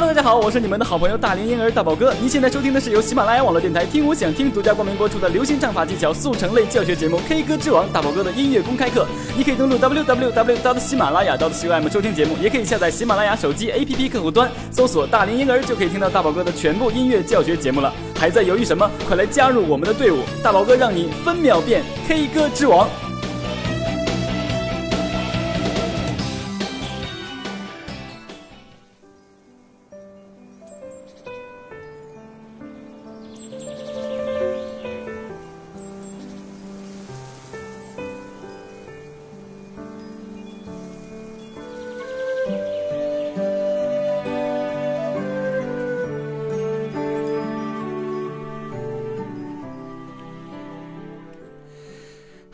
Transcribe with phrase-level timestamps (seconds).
[0.00, 2.14] Hello，大家好，我是你们的好朋友大龄婴儿大宝哥。
[2.20, 9.04] 您现在收听的是由喜马拉雅网络电台听我想听独家冠名播出的流行唱法技巧速成类教学节目《K 歌之王》大宝哥的音乐公开课。
[9.36, 10.78] 你可以登录 www.
[10.78, 17.92] 喜马拉雅 .com 收听节目，也可以下载喜马拉雅手机 APP 客户端，搜索“大龄婴儿”就可以听到大宝哥的全部音乐教学节目了。
[18.14, 18.88] 还在犹豫什么？
[19.08, 22.88] 快来加入我们的队伍，大宝哥让你分秒变 K 歌之王。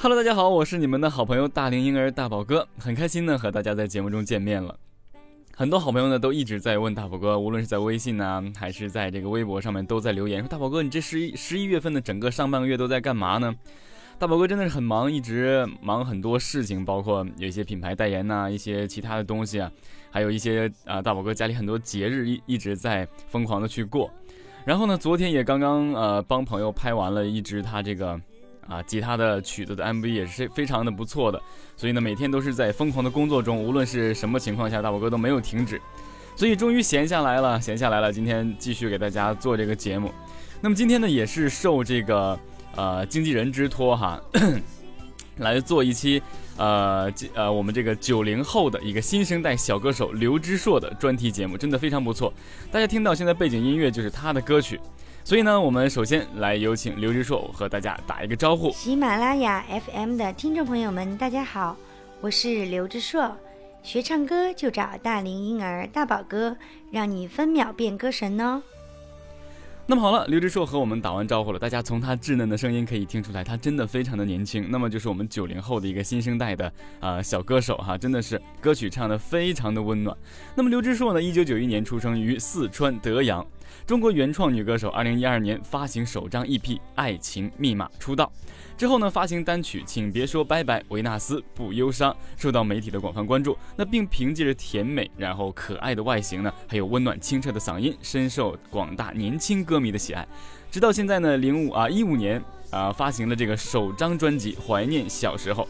[0.04, 4.78] Hello，大家好，我是你们的好朋友大龄婴儿大宝哥，很开心呢和大家在节目中见面了。
[5.56, 13.54] 很多好朋友呢都一直在问大宝哥，无论是在微信呢，还是在这个微博上面，都在留言说大宝哥，你这十一十一月份的整个上半个月都在干嘛呢？
[14.18, 19.72] 大宝哥真的是很忙，一直忙很多事情，包括有一些品牌代言呐，一些其他的东西啊，
[20.10, 24.10] 还有一些啊，大宝哥家里很多节日一一直在疯狂的去过。
[24.66, 28.20] 然后呢，昨天也刚刚呃帮朋友拍完了一支他这个。
[28.68, 31.40] 啊，吉他的曲子的 MV 也是非常的不错的，
[31.76, 35.80] 所以呢，每天都是在疯狂的工作中，无论是什么情况下，大宝哥都没有停止，
[36.34, 40.10] 所以终于闲下来了，闲下来了，今天继续给大家做这个节目。
[40.60, 42.38] 那么今天呢，也是受这个
[42.74, 44.18] 呃经纪人之托哈，
[45.38, 46.22] 来做一期
[46.56, 52.32] 呃呃我们这个九零后的一个新生代小歌手刘之硕的专题节目，真的非常不错。
[52.72, 54.80] 大家听到现在背景音乐就是他的歌曲。
[55.26, 58.70] 所以呢，我们首先来有请刘之硕和大家打一个招呼。
[58.72, 61.74] 喜马拉雅 FM 的听众朋友们，大家好，
[62.20, 63.34] 我是刘之硕。
[63.82, 66.54] 学唱歌就找大龄婴儿大宝哥，
[66.90, 68.62] 让你分秒变歌神哦。
[69.86, 74.66] 那么好了，刘之硕和我们打完招呼了，大家从他稚嫩的声音可以听出来，他真的非常的年轻。
[74.70, 76.70] 那么就是我们九零后的一个新生代的
[77.00, 80.14] 啊小歌手哈，真的是歌曲唱的非常的温暖。
[80.54, 83.46] 那么刘之硕呢，一九九一年出生于四川德阳。
[83.86, 86.60] 中国原创女歌手，二零一二年发行首张 EP
[86.94, 88.32] 《爱情密码》出道，
[88.76, 93.56] 之后呢发行单曲《请别说拜拜》，维纳斯不忧伤，受到媒体的广泛关注。
[93.76, 100.26] 那并凭借着甜美然后可爱的外形呢，还有温暖清澈的嗓音，深受广大年轻歌迷的喜爱。
[100.70, 105.62] 直到现在呢，零五啊一五年啊发行了这个首张专辑《怀念小时候》。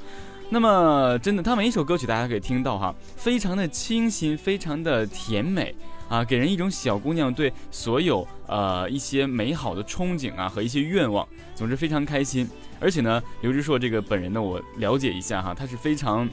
[0.51, 5.75] 那么真的，他每一首歌曲大家可以听到哈，非常的清新，非常的甜美。
[6.09, 12.49] 啊，给人一种小姑娘对所有呃一些美好的憧憬啊和一些愿望，总之非常开心。
[12.81, 16.29] 而且呢，刘志硕这个本人呢，我了解一下哈，他是非常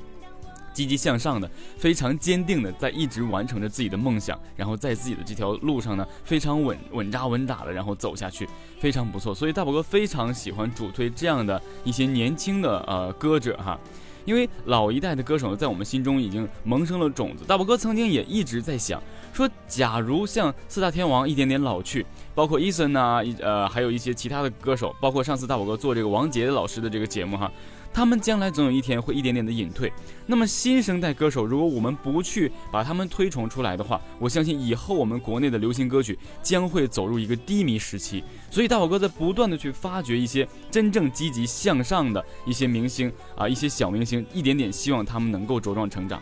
[0.73, 8.47] 积极向上的，非常坚定的在一直完成着自己的梦想，然后在自己的这条路上呢，非常稳稳扎稳打的，然后走下去，
[8.79, 9.33] 非常不错。
[9.33, 13.79] 所以大宝哥非常喜欢主推这样的一些年轻的呃歌者哈。
[14.25, 19.01] 因为老一代的歌手在我们心中已经萌生了种子，大宝哥曾经也一直在想，
[19.33, 22.05] 说假如像四大天王一点点老去，
[22.35, 27.51] 包括伊森呐，呃，还有一些其他的歌手，包括上次大宝哥做这个王杰老师的这个节目哈。
[27.93, 29.91] 他们将来总有一天会一点点的隐退。
[30.25, 38.23] 那么新生代歌手，如果我们不去把他们推崇出来的话，我相信以后我们国内的流行歌曲将会走入一个低迷时期。
[38.49, 46.21] 所以大宝哥在不断的去发掘一些真正积极向上的一些明星啊，一些小明星，一点点希望他们能够茁壮成长。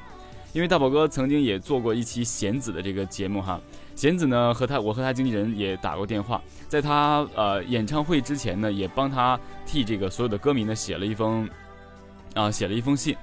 [0.54, 3.60] 因为大宝哥曾经也做过一期弦子的这个节目哈，
[3.96, 11.50] 弦子呢和他，我和他经纪人也打过电话，在他呃演唱会之前呢，也帮他替这个所有的歌迷呢写了一封。
[12.36, 13.18] 啊，写了一封信。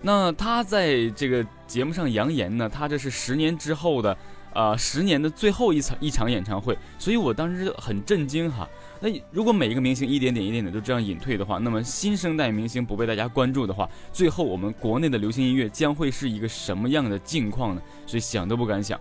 [0.00, 4.16] 那他在这个节目上扬言呢，他这是十年之后的，
[4.54, 6.78] 呃，十年的最后一场一场演唱会。
[6.98, 8.68] 所以我当时很震惊哈。
[9.00, 17.82] 那如果每一个明星一点点一点点都这样隐退的话，那么新生代明星不被大家关注的话，最后我们国内的流行音乐将会是一个什么样的境况呢？
[18.06, 18.98] 所以想都不敢想。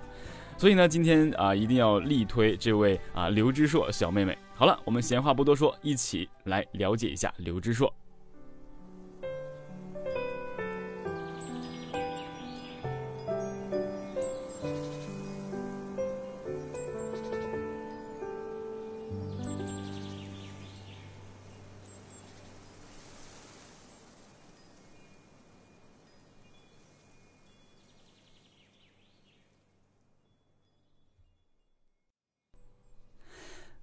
[0.58, 4.38] 所以呢，今天啊，一定要力推这位啊刘之硕小妹妹。
[4.56, 7.94] 好了，我们闲话不多说，一起来了解一下刘之硕。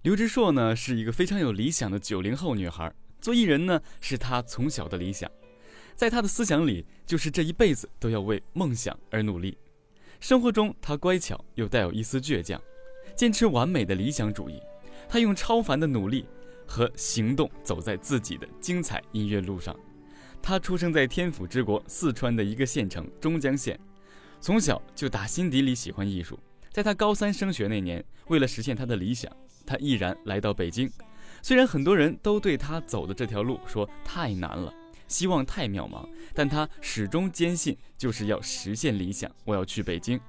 [0.03, 5.31] 刘之硕呢是一个非常有理想的九零后女孩，做艺人呢是她从小的理想，
[5.95, 9.59] 在她的思想里就是这一辈子都要为梦想而努力。
[10.19, 12.59] 生活中，他乖巧又带有一丝倔强，
[13.15, 14.59] 坚持完美的理想主义。
[15.07, 16.25] 他用超凡的努力
[16.67, 19.79] 和行动走在自己的精彩音乐路上。
[20.41, 23.79] 他出生在天府之国四川的一个县城中江县，
[24.41, 26.39] 从小就打心底里喜欢艺术。
[26.71, 29.31] 在他高三升学那年，为了实现他的理想，
[29.71, 30.91] 他毅然来到北京。
[31.43, 34.75] 虽然很多人都对他走的这条路说太难了，
[35.07, 39.31] 希望太渺茫，但他始终坚信就是要实现理想。
[39.45, 40.21] 我要去北京，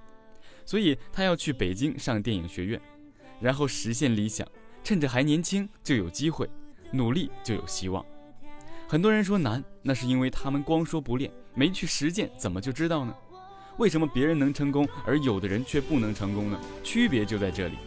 [0.64, 2.80] 所以他要去北京上电影学院，
[3.40, 4.48] 然后实现理想。
[4.84, 6.48] 趁着还年轻就有机会，
[6.92, 8.06] 努力就有希望。
[8.88, 13.16] 很多人说难，那是因为他们光说不练，没去实践，怎么就知道呢？
[13.80, 16.60] 为什么别人能成功，而有的人却不能成功呢？
[16.84, 17.78] 区别就在这里。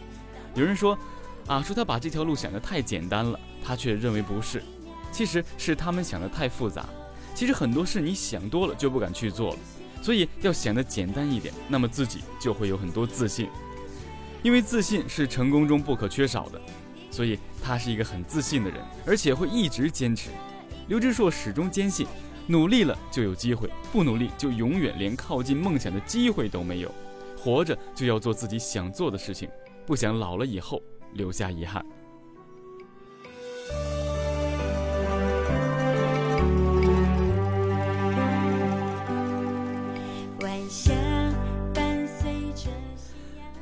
[0.53, 0.99] 有人说。
[1.47, 4.63] 啊，说他把这条路想得太简单了，他却认为不是，
[5.11, 6.85] 其实是他们想得太复杂。
[7.35, 9.59] 其实很多事你想多了就不敢去做了，
[10.01, 13.47] 所以要想得简单一点，那么自己就会有很多自信。
[14.41, 16.61] 因为自信是成功中不可缺少的，
[17.11, 20.29] 所以他是一个很自信的人，而且会一直坚持。
[20.87, 22.07] 刘志硕始终坚信，
[22.47, 26.91] 努力了就有机会，不努力就永远连靠近梦想的机会都没有。
[27.37, 29.49] 活着就要做自己想做的事情，
[29.85, 30.81] 不想老了以后。
[31.15, 31.83] 留下遗憾。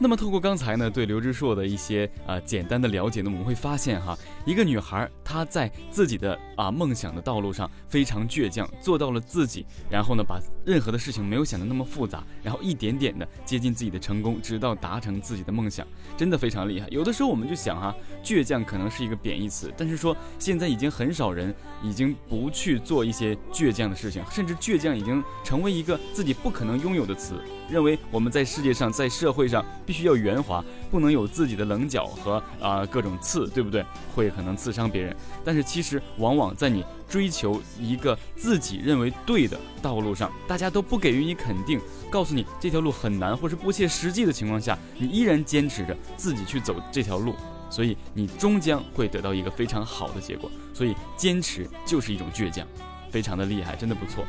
[0.04, 16.88] 那么，透过刚才呢对刘志硕的一些啊简单的了解呢，我们会发现哈，一个女孩她在自己的啊梦想的道路上非常倔强，做到了自己，然后呢把任何的事情没有想的那么复杂，然后一点点的接近自己的成功，直到达成自己的梦想，真的非常厉害。
[16.90, 27.36] 有的时候我们就想哈，倔强可能是一个贬义词，但是说现在已经很少人已经不去做一些倔强的事情，甚至倔强已经成为一个自己不可能拥有的词，
[27.74, 29.66] 认为我们在世界上在社会上。
[29.86, 33.84] 必须要圆滑，不能有自己的棱角和啊各种刺，对不对？
[34.16, 35.14] 会可能刺伤别人。
[35.44, 47.36] 但是其实往往在你追求一个自己认为对的道路上，大家都不给予你肯定，告诉你这条路很难或是不切实际的情况下，你依然坚持着自己去走这条路，
[47.70, 50.50] 所以你终将会得到一个非常好的结果。
[50.74, 52.66] 所以坚持就是一种倔强，
[53.12, 54.24] 非常的厉害，真的不错。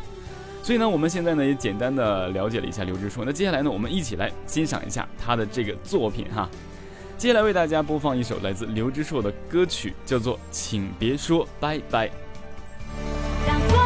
[0.65, 3.23] 所以呢，我们现在呢也简单的了解了一下刘志硕。
[3.23, 6.49] 那接下来呢，我们一起来欣赏一下他的这个作品哈。
[7.19, 12.09] 接下来为大家播放一首来自刘志硕的歌曲，叫做《请别说拜拜》。
[13.47, 13.79] 让风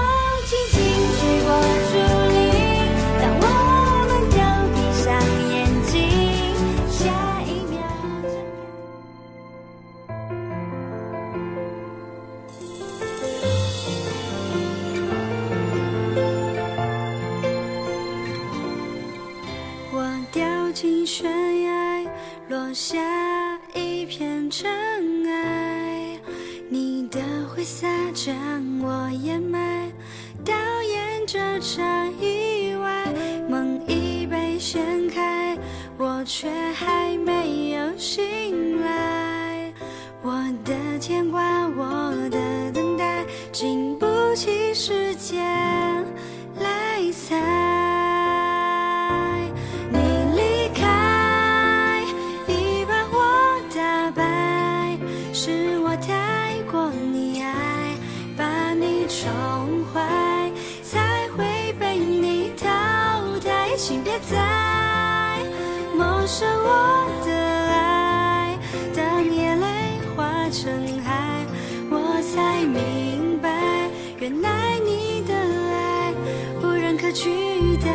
[0.46, 0.80] 轻轻
[1.18, 1.87] 吹过
[23.28, 24.66] 那一片尘
[25.26, 26.18] 埃
[26.70, 28.34] 你的挥洒将
[28.82, 29.92] 我掩埋。
[30.44, 33.12] 导演这场意外
[33.46, 35.54] 梦已被掀开
[35.98, 39.70] 我却还没有醒来。
[40.22, 40.32] 我
[40.64, 45.44] 的牵挂我的等待经不起时间
[46.58, 47.57] 来猜。
[64.28, 64.36] 在
[65.96, 67.30] 谋生我的
[67.70, 68.58] 爱，
[68.94, 69.66] 当眼泪
[70.16, 71.46] 化成海，
[71.90, 76.12] 我才明白，原来你的爱
[76.62, 77.86] 无人可取代。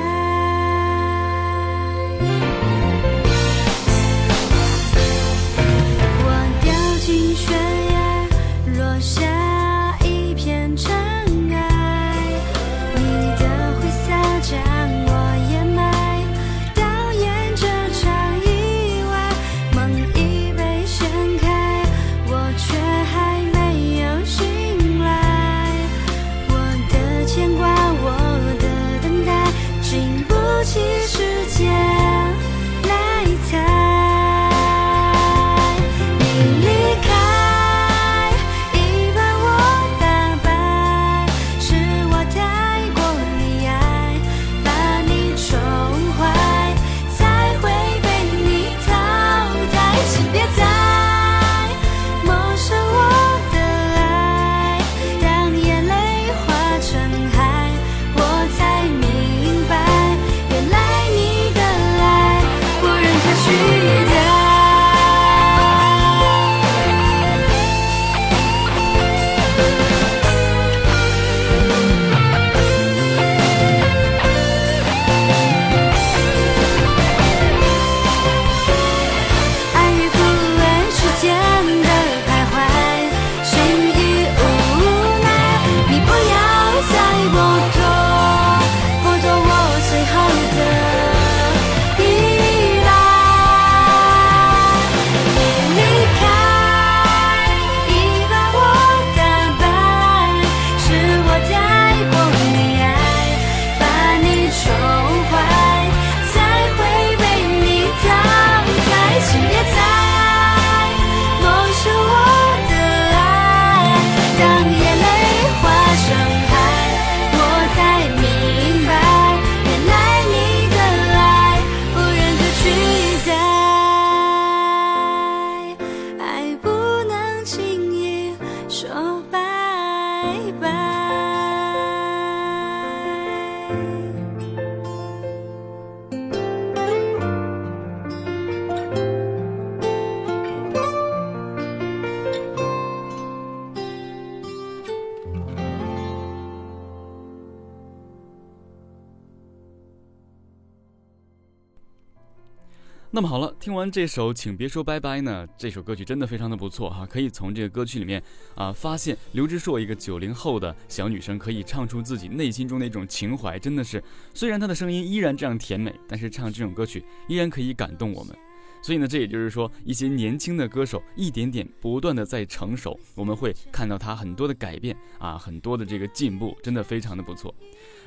[153.91, 158.21] 这首《请别说拜拜》呢，这首歌曲真的非常的不错哈，可以从这个歌曲里面
[158.55, 168.35] 啊发现刘志硕一个九零后的小女生可以唱出自己内心中的一种情怀，真的是虽然她的声音依然这样甜美，但是唱这种歌曲依然可以感动我们。
[168.83, 177.55] 所以呢，这也就是说，一些年轻的歌手一点点不断的在成熟，我们会看到他很多的改变啊，很多的这个进步，真的非常的不错。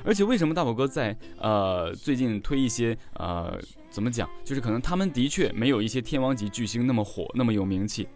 [0.05, 8.07] 而且为什么大宝哥在呃最近推一些呃怎么讲，就是可能他们的确没有一些天王级巨星那么火，那么有名气。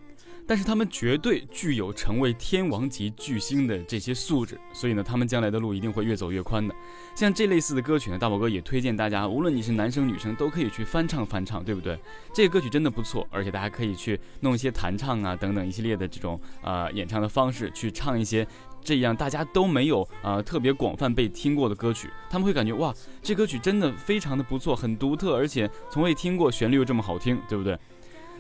[0.48, 6.76] 但是他们绝对具有成为天王级巨星的这些素质，所以呢，他们将来的路一定会越走越宽的。
[7.16, 11.98] 像这类似的歌曲呢，大宝哥也推荐大家，无论你是男生女生，都可以去翻唱翻唱，对不对？
[12.34, 18.46] 这个歌曲真的不错，而且大家可以去弄一些弹唱啊等等一系列的这种呃演唱的方式，去唱一些
[18.84, 27.78] 这样大家都没有啊特别广泛被听过的歌曲，他们会感觉哇，这歌曲真的非常的不错，很独特，而且从未听过，旋律又这么好听，对不对？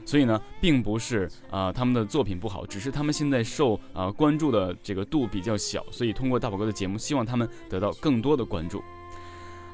[0.06, 8.84] 所以呢，并不是啊他们的作品不好，只是他们现在受啊关注的这个度比较小，所以通过大宝哥的节目，希望他们得到更多的关注。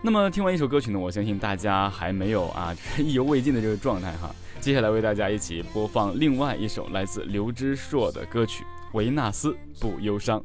[0.02, 4.34] 那么听完一首歌曲呢，我相信大家还没有啊 意犹未尽的这个状态哈。
[4.60, 10.40] 接下来为大家一起播放另外一首来自刘知硕的歌曲《维纳斯不忧伤》。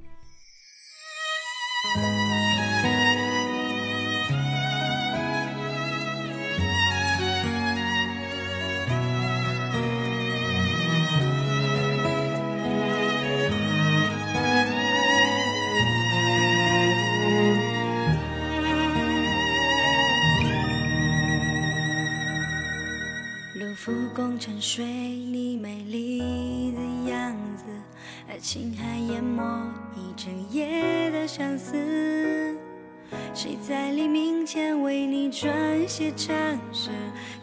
[33.34, 35.48] 谁在黎明前为你撰
[35.88, 36.36] 写长
[36.70, 36.90] 诗，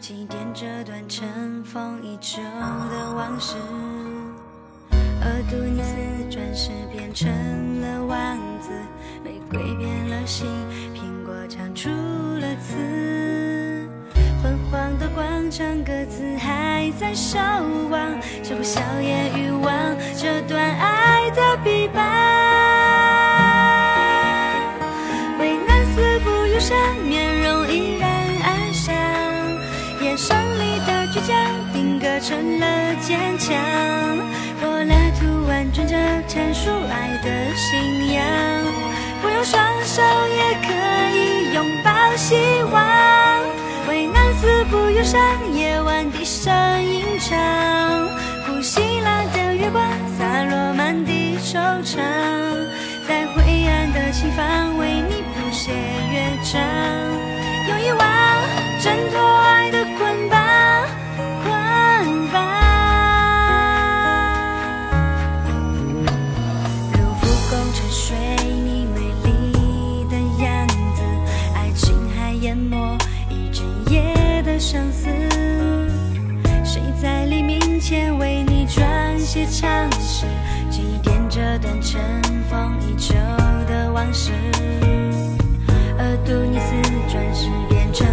[0.00, 2.38] 祭奠这段尘封已久
[2.90, 3.56] 的往事？
[5.20, 5.96] 而杜尼斯
[6.30, 7.28] 转世变成
[7.80, 8.70] 了王子，
[9.24, 10.46] 玫瑰变了心，
[10.94, 13.88] 苹果长出了刺。
[14.42, 17.36] 昏黄的广场，各自还在守
[17.90, 22.39] 望，似乎笑颜欲望这段爱的臂膀。
[26.70, 28.08] 不忧伤，面容依然
[28.44, 28.94] 安详，
[30.00, 31.34] 眼神里的倔强
[31.72, 33.56] 定格成了坚强。
[34.60, 35.96] 柏拉图婉转着
[36.28, 38.24] 阐述爱的信仰，
[39.20, 40.70] 不用双手也可
[41.16, 42.36] 以拥抱希
[42.70, 42.80] 望。
[43.88, 45.20] 为难死不忧伤，
[45.52, 46.52] 夜晚低声
[46.84, 47.36] 吟唱，
[77.90, 80.24] 前为你撰写长诗，
[80.70, 82.00] 祭奠这段尘
[82.48, 83.14] 封已久
[83.66, 84.30] 的往事？
[85.98, 86.70] 而杜尼斯
[87.08, 88.06] 转世变成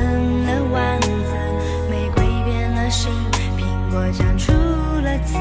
[0.48, 1.32] 了王子，
[1.92, 3.12] 玫瑰变了心，
[3.56, 5.38] 苹果长出了刺。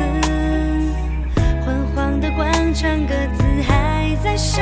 [1.64, 4.60] 昏黄的广场，各自还在守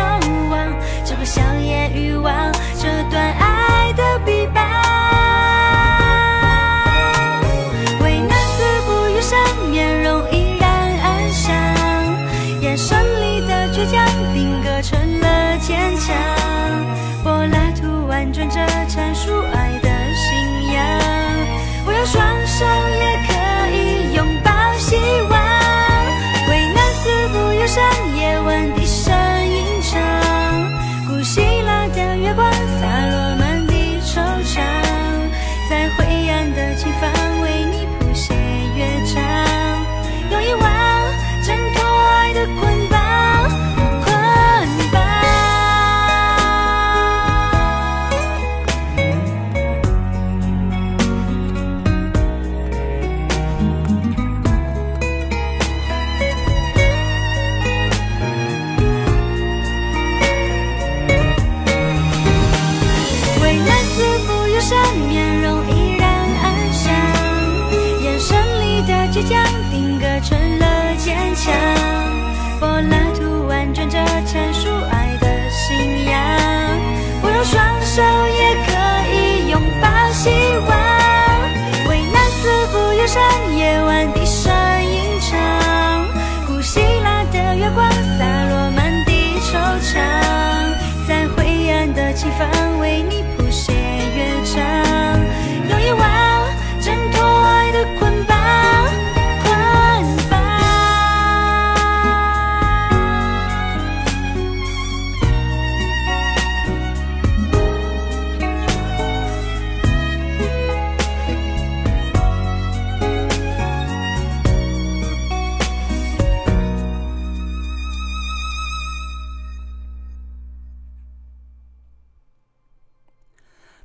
[0.51, 0.73] 望，
[1.05, 2.33] 只会笑颜欲望
[2.81, 4.84] 这段爱的臂膀。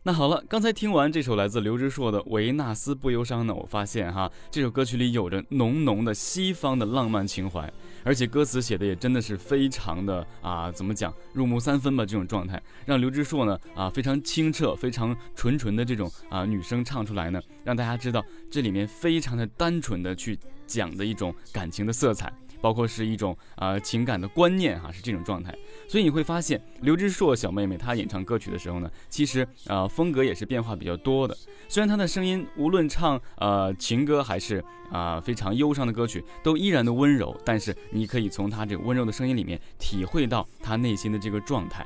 [0.09, 7.71] 那好了，刚才听完这首来自刘之硕的《维纳斯不忧伤》呢，我发现哈，这首歌曲里有着浓浓的西方的浪漫情怀，
[8.03, 22.33] 而且歌词写的也真的是非常的啊，怎么讲，入木三分吧，这种状态，让刘之硕呢啊非常清澈、非常纯纯的这种啊女生唱出来呢，让大家知道这里面非常的单纯的去讲的一种感情的色彩。
[22.61, 25.55] 包括是一种啊情感的观念哈，是这种状态，
[25.87, 31.35] 所以你会发现刘之硕小妹妹她演唱歌曲的时候呢，其实啊风格也是变化比较多的。
[31.67, 41.85] 虽然她的声音无论唱呃情歌还是啊非常忧伤的歌曲，都依然的温柔，但是你可以从她这个温柔的声音里面体会到她内心的这个状态。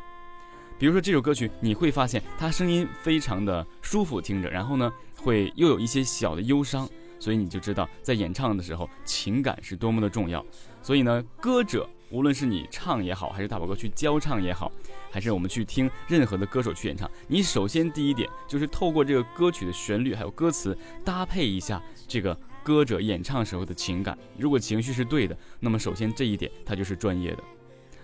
[0.80, 6.90] 比如说这首歌曲，你会发现她声音非常的舒服听着，然后呢会又有一些小的忧伤。
[7.20, 10.46] 所以你就知道，在演唱的时候，情感是多么的重要。
[10.82, 14.72] 所以呢，歌者无论是你唱也好，还是大宝哥去教唱也好，
[15.10, 24.18] 还是我们去听任何的歌手去演唱，你首先第一点就是透过这个歌曲的旋律还有歌词搭配一下这个歌者演唱时候的情感。
[24.38, 27.44] 如果情绪是对的，那么首先这一点它就是专业的，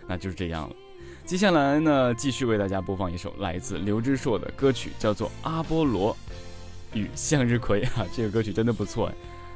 [0.08, 0.76] 那就是这样了。
[1.26, 6.14] 接下来呢，继续为大家播放一首来自刘之硕的歌曲，叫做《阿波罗》。
[6.94, 9.12] 与向日葵啊，这个歌曲真的不错，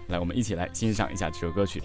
[0.07, 1.81] 来，我们一起来欣赏一下这首歌曲。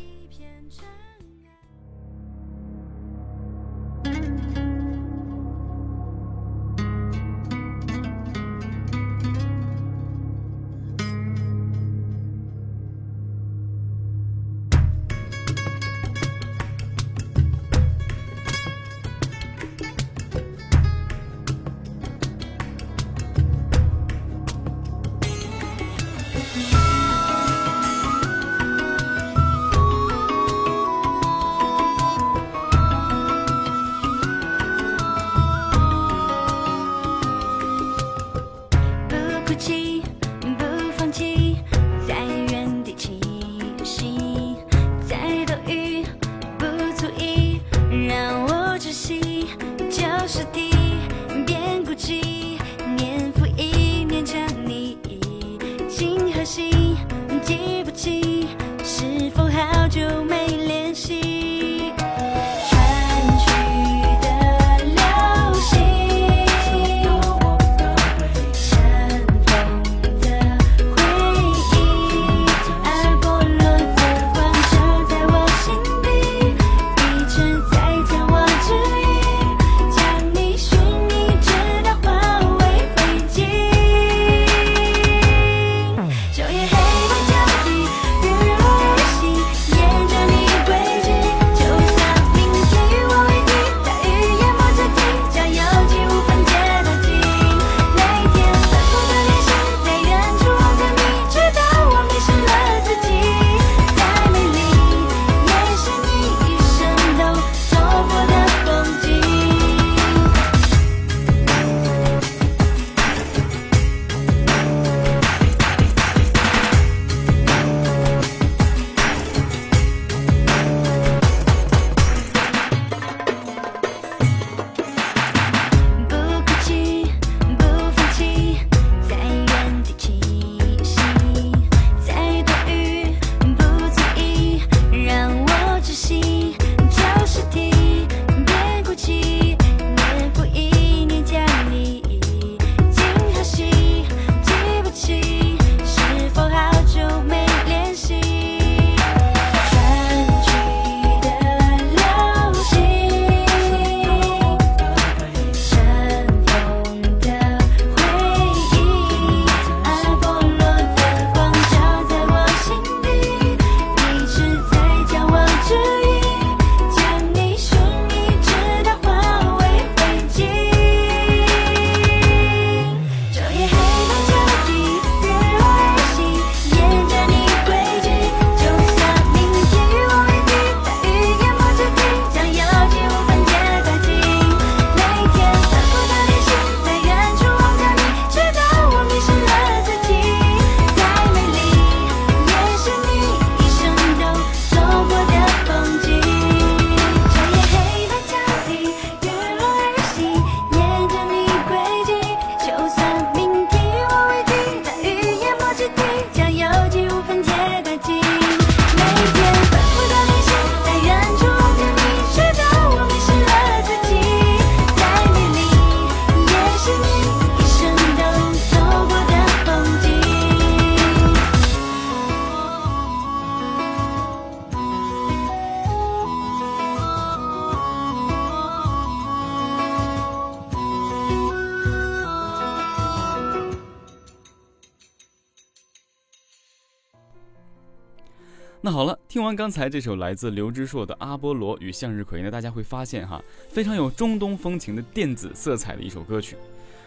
[238.88, 246.56] 那好了，听完刚才这首来自刘之硕的《阿波罗与向日葵》呢，大家会发现哈，非常有中东风情的电子色彩的一首歌曲。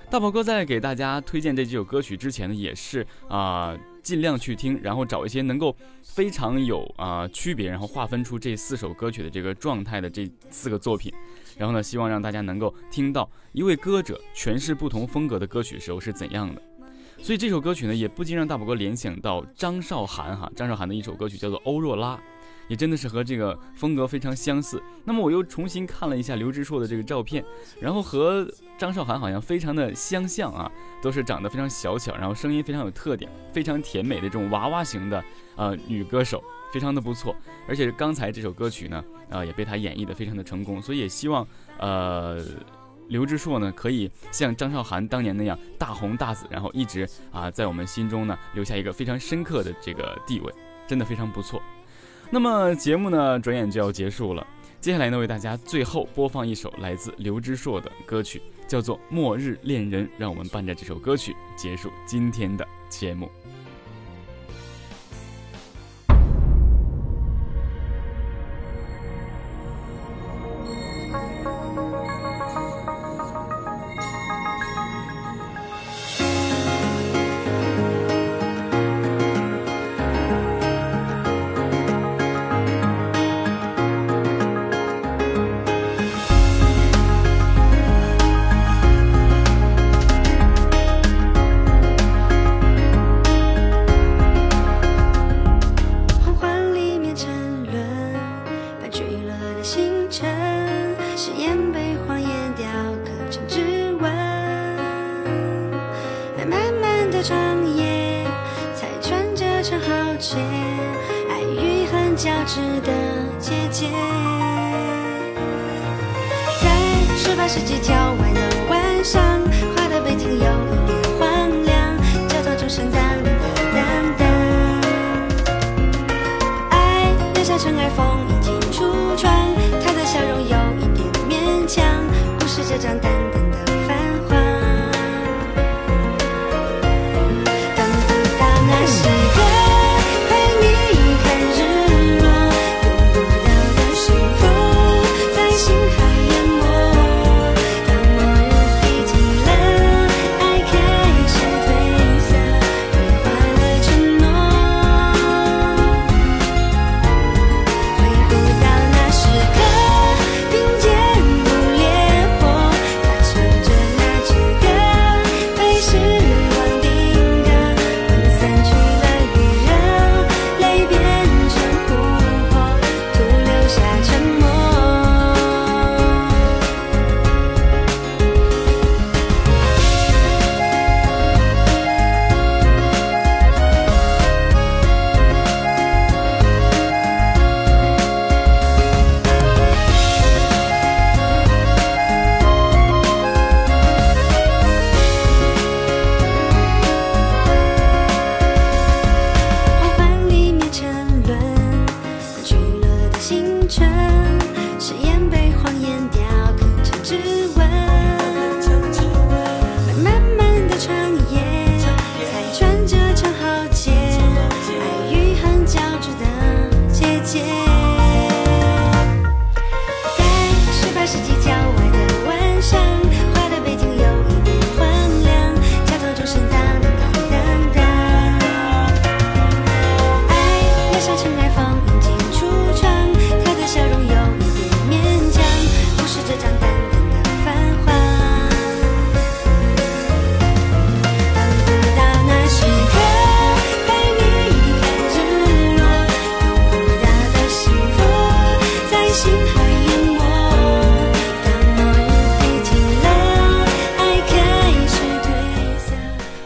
[0.08, 11.12] 大宝哥在给大家推荐这几首歌曲之前呢，也是啊，尽量去听，然后找一些能够非常有啊区别，然后划分出这四首歌曲的这个状态的这四个作品，
[11.58, 16.62] 然后呢，希望让大家能够听到一位歌者诠释不同风格的歌曲时候是怎样的。
[17.22, 22.16] 所以这首歌曲呢，也不禁让大宝哥联想到张韶涵哈，张韶涵的一首歌曲叫做《欧若拉》。
[22.68, 24.82] 也真的是和这个风格非常相似。
[25.04, 27.44] 那么我又重新看了一下刘志硕的这个照片，
[27.82, 35.22] 然后和张韶涵好像非常的相像啊，都是长得非常小巧，然后声音非常有特点，非常甜美的这种娃娃型的
[35.58, 37.36] 呃女歌手，非常的不错。
[37.68, 41.46] 而且刚才这首歌曲呢，啊也被他演绎的非常的成功，所以也希望
[41.78, 42.42] 呃
[43.12, 50.54] 刘之硕呢可以像张韶涵当年那样大红大紫，然后一直啊在我们心中呢留下一个非常深刻的这个地位，
[50.88, 51.62] 真的非常不错。
[52.30, 54.48] 那么节目呢，转眼就要结束了。
[54.80, 60.08] 接下来呢，为大家最后播放一首来自刘之硕的歌曲，叫做《末日恋人》。
[60.18, 63.30] 让我们伴着这首歌曲结束今天的节目。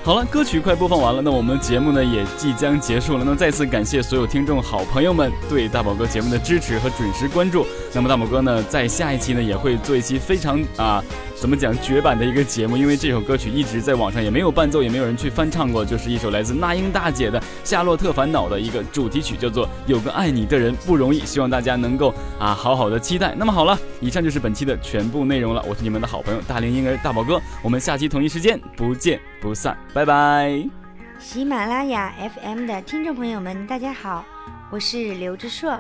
[0.06, 3.24] 好了，歌曲快播放完了，那我们节目呢也即将结束了。
[3.26, 7.66] 那再次感谢所有听众好朋友们对大宝哥节目的支持和准时关注。
[7.92, 11.04] 那么大宝哥呢，在下一期呢也会做一期非常啊。
[11.36, 12.78] 怎么讲绝版的一个节目？
[12.78, 21.22] 因为这首歌曲一直在网上也没有伴奏，也没有人去翻唱过，就是一首来自那英大姐的《夏洛特烦恼》的一个主题曲，叫做《有个爱你的人不容易》。
[21.26, 23.36] 希望大家能够啊好好的期待。
[23.38, 25.64] 那么好了，以上就是本期的全部内容了。
[25.68, 30.66] 我是你们的好朋友大龄婴儿大宝哥，我们下期同一时间不见不散，拜拜。
[31.20, 34.26] 喜马拉雅 FM 的听众朋友们，大家好。
[34.72, 35.78] 我是刘志硕，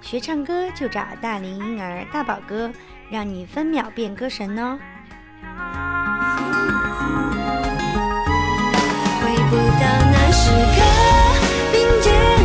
[0.00, 2.70] 学唱歌就找大龄婴儿大宝哥，
[3.10, 4.78] 让你分秒变歌神哦。
[9.20, 10.78] 回不到那时刻，
[11.72, 12.43] 并肩。